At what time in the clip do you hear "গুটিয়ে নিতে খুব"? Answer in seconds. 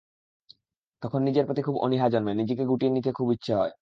2.65-3.27